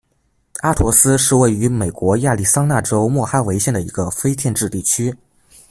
[0.61, 5.15] 阿陀斯是位于美国亚利桑那州莫哈维县的一个非建制地区。